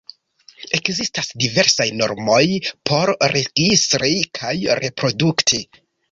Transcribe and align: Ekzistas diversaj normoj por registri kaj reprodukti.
Ekzistas 0.75 1.27
diversaj 1.41 1.85
normoj 1.99 2.39
por 2.91 3.11
registri 3.33 4.13
kaj 4.39 4.55
reprodukti. 4.81 5.61